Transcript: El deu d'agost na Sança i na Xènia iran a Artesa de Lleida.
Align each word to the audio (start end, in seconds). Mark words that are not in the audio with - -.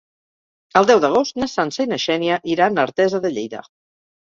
El 0.81 0.87
deu 0.93 1.01
d'agost 1.03 1.39
na 1.43 1.49
Sança 1.57 1.85
i 1.87 1.93
na 1.95 2.03
Xènia 2.07 2.43
iran 2.59 2.77
a 2.85 2.91
Artesa 2.91 3.25
de 3.27 3.37
Lleida. 3.41 3.67